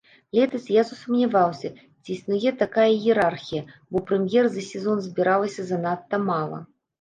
[0.35, 1.69] Летась я засумняваўся,
[2.03, 3.61] ці існуе такая іерархія,
[3.91, 6.59] бо прэм'ер за сезон збіралася занадта мала.